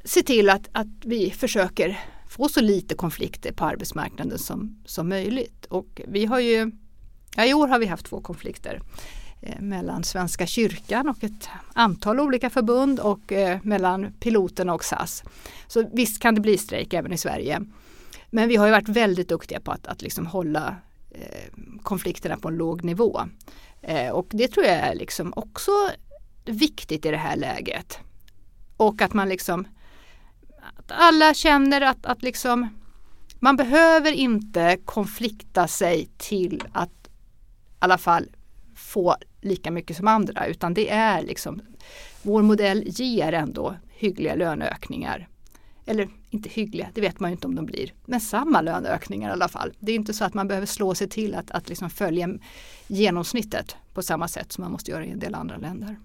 [0.05, 5.67] se till att, att vi försöker få så lite konflikter på arbetsmarknaden som, som möjligt.
[5.67, 6.71] Och vi har ju,
[7.37, 8.81] ja, i år har vi haft två konflikter
[9.41, 15.25] eh, mellan Svenska kyrkan och ett antal olika förbund och eh, mellan piloterna och SAS.
[15.67, 17.61] Så visst kan det bli strejk även i Sverige.
[18.31, 20.77] Men vi har ju varit väldigt duktiga på att, att liksom hålla
[21.11, 23.21] eh, konflikterna på en låg nivå.
[23.83, 25.71] Eh, och det tror jag är liksom också
[26.45, 27.99] viktigt i det här läget.
[28.77, 29.67] Och att man liksom
[30.77, 32.69] att alla känner att, att liksom
[33.41, 37.11] man behöver inte konflikta sig till att i
[37.79, 38.29] alla fall
[38.77, 41.63] få lika mycket som andra utan det är liksom
[42.23, 45.29] vår modell ger ändå hyggliga löneökningar.
[45.87, 49.33] Eller inte hyggliga, det vet man ju inte om de blir, men samma löneökningar i
[49.33, 49.73] alla fall.
[49.81, 52.29] Det är inte så att man behöver slå sig till att, att liksom följa
[52.87, 55.97] genomsnittet på samma sätt som man måste göra i en del andra länder.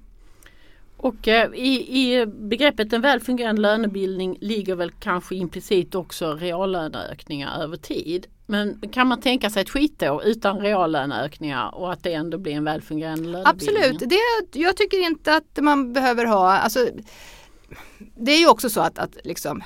[0.97, 7.61] Och eh, i, i begreppet en väl fungerande lönebildning ligger väl kanske implicit också reallöneökningar
[7.61, 8.27] över tid.
[8.45, 12.63] Men kan man tänka sig ett skitår utan reallöneökningar och att det ändå blir en
[12.63, 13.77] väl fungerande lönebildning?
[13.77, 16.89] Absolut, det, jag tycker inte att man behöver ha, alltså,
[18.15, 19.63] det är ju också så att, att liksom,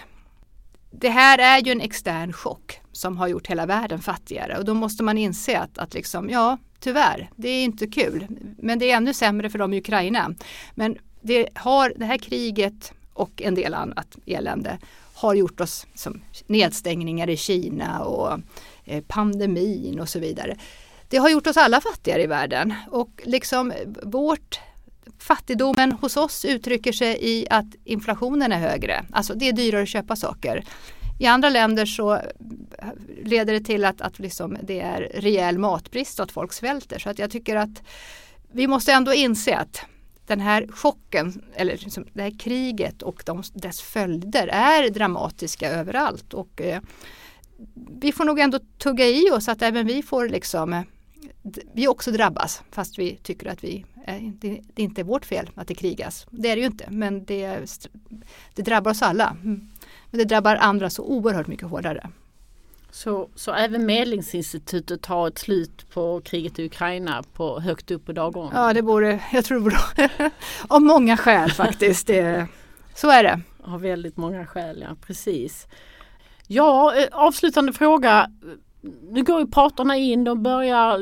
[0.91, 4.73] det här är ju en extern chock som har gjort hela världen fattigare och då
[4.73, 8.27] måste man inse att, att liksom, ja, tyvärr, det är inte kul.
[8.57, 10.35] Men det är ännu sämre för dem i Ukraina.
[10.75, 14.77] Men det, har, det här kriget och en del annat elände
[15.13, 18.39] har gjort oss som nedstängningar i Kina och
[18.85, 20.57] eh, pandemin och så vidare.
[21.09, 24.59] Det har gjort oss alla fattigare i världen och liksom vårt
[25.19, 29.05] fattigdomen hos oss uttrycker sig i att inflationen är högre.
[29.11, 30.63] Alltså det är dyrare att köpa saker.
[31.19, 32.21] I andra länder så
[33.23, 36.99] leder det till att, att liksom det är rejäl matbrist och att folk svälter.
[36.99, 37.83] Så att jag tycker att
[38.51, 39.85] vi måste ändå inse att
[40.27, 46.33] den här chocken, eller liksom det här kriget och de, dess följder är dramatiska överallt.
[46.33, 46.81] Och, eh,
[48.01, 50.81] vi får nog ändå tugga i oss att även vi får liksom eh,
[51.73, 55.49] vi också drabbas fast vi tycker att vi, eh, det, det inte är vårt fel
[55.55, 56.25] att det krigas.
[56.29, 57.59] Det är det ju inte men det,
[58.55, 59.37] det drabbar oss alla.
[59.43, 59.69] Mm.
[60.09, 62.09] Men det drabbar andra så oerhört mycket hårdare.
[62.91, 68.11] Så, så även Medlingsinstitutet har ett slut på kriget i Ukraina på högt upp på
[68.11, 68.65] dagordningen?
[68.65, 70.31] Ja, det borde, jag tror det borde,
[70.67, 72.07] av många skäl faktiskt.
[72.07, 72.47] Det,
[72.95, 73.41] så är det.
[73.63, 75.67] Av väldigt många skäl, ja precis.
[76.47, 78.31] Ja, eh, avslutande fråga.
[79.11, 80.99] Nu går ju parterna in, de börjar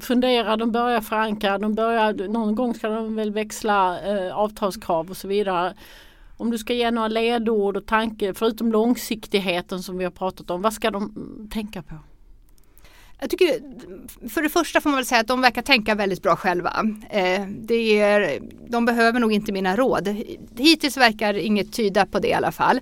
[0.00, 5.16] fundera, de börjar förankra, de börjar, någon gång ska de väl växla eh, avtalskrav och
[5.16, 5.74] så vidare.
[6.38, 10.62] Om du ska ge några ledord och tanke förutom långsiktigheten som vi har pratat om,
[10.62, 11.94] vad ska de tänka på?
[13.20, 13.60] Jag tycker,
[14.28, 16.84] för det första får man väl säga att de verkar tänka väldigt bra själva.
[17.10, 20.08] Eh, det är, de behöver nog inte mina råd.
[20.56, 22.80] Hittills verkar inget tyda på det i alla fall.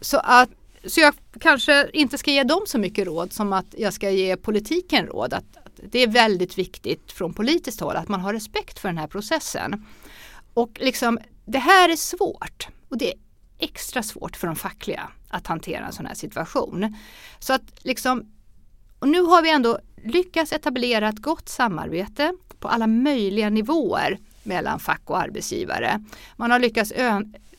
[0.00, 0.48] Så, att,
[0.84, 4.36] så jag kanske inte ska ge dem så mycket råd som att jag ska ge
[4.36, 5.34] politiken råd.
[5.34, 8.98] Att, att det är väldigt viktigt från politiskt håll att man har respekt för den
[8.98, 9.86] här processen.
[10.54, 12.68] Och liksom, det här är svårt.
[12.90, 13.18] Och det är
[13.58, 16.96] extra svårt för de fackliga att hantera en sån här situation.
[17.38, 18.32] Så att liksom,
[18.98, 24.80] och nu har vi ändå lyckats etablera ett gott samarbete på alla möjliga nivåer mellan
[24.80, 26.04] fack och arbetsgivare.
[26.36, 26.92] Man har lyckats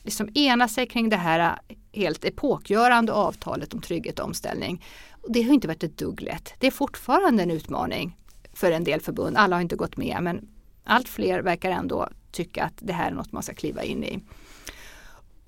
[0.03, 1.59] liksom ena sig kring det här
[1.93, 4.85] helt epokgörande avtalet om trygghet och omställning.
[5.21, 6.53] Och det har inte varit ett dugg lätt.
[6.59, 8.17] Det är fortfarande en utmaning
[8.53, 9.37] för en del förbund.
[9.37, 10.47] Alla har inte gått med men
[10.83, 14.19] allt fler verkar ändå tycka att det här är något man ska kliva in i.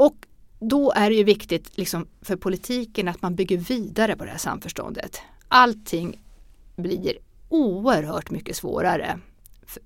[0.04, 0.28] Och
[0.60, 4.38] då är det ju viktigt liksom, för politiken att man bygger vidare på det här
[4.38, 5.22] samförståndet.
[5.47, 6.22] Allting
[6.76, 7.18] blir
[7.49, 9.20] oerhört mycket svårare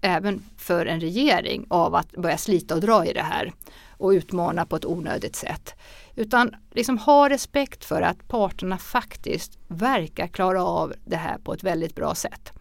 [0.02, 3.54] även för en regering av att börja slita och dra i det här
[3.90, 5.74] och utmana på ett onödigt sätt.
[6.16, 11.64] Utan liksom ha respekt för att parterna faktiskt verkar klara av det här på ett
[11.64, 12.54] väldigt bra sätt.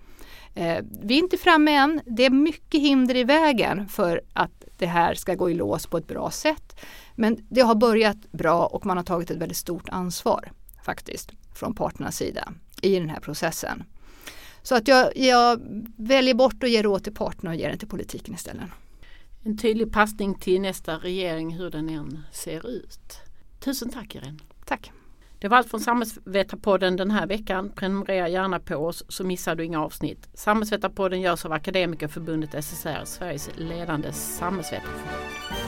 [0.56, 2.00] Eh, vi är inte framme än.
[2.06, 5.96] Det är mycket hinder i vägen för att det här ska gå i lås på
[5.96, 6.80] ett bra sätt.
[7.14, 10.52] Men det har börjat bra och man har tagit ett väldigt stort ansvar
[10.84, 12.52] faktiskt från parternas sida
[12.82, 13.84] i den här processen.
[14.62, 15.60] Så att jag, jag
[15.96, 18.70] väljer bort att ge råd till parterna och ger den till politiken istället.
[19.44, 23.16] En tydlig passning till nästa regering hur den än ser ut.
[23.60, 24.38] Tusen tack Irene.
[24.64, 24.92] Tack.
[25.38, 27.70] Det var allt från Samhällsvetarpodden den här veckan.
[27.74, 30.28] Prenumerera gärna på oss så missar du inga avsnitt.
[30.34, 35.65] Samhällsvetarpodden görs av Akademikerförbundet SSR, Sveriges ledande samhällsvetarförbund.